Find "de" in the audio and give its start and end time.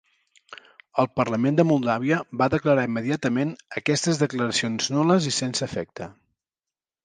1.59-1.65